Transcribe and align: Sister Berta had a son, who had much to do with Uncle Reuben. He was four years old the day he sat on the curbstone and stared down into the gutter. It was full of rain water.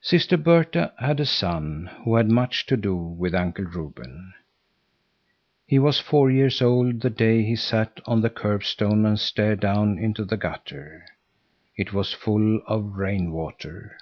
Sister 0.00 0.36
Berta 0.36 0.92
had 0.98 1.20
a 1.20 1.24
son, 1.24 1.88
who 2.02 2.16
had 2.16 2.28
much 2.28 2.66
to 2.66 2.76
do 2.76 2.96
with 2.96 3.32
Uncle 3.32 3.64
Reuben. 3.64 4.34
He 5.68 5.78
was 5.78 6.00
four 6.00 6.32
years 6.32 6.60
old 6.60 7.00
the 7.00 7.10
day 7.10 7.44
he 7.44 7.54
sat 7.54 8.00
on 8.04 8.22
the 8.22 8.28
curbstone 8.28 9.06
and 9.06 9.20
stared 9.20 9.60
down 9.60 10.00
into 10.00 10.24
the 10.24 10.36
gutter. 10.36 11.04
It 11.76 11.92
was 11.92 12.12
full 12.12 12.60
of 12.66 12.96
rain 12.96 13.30
water. 13.30 13.98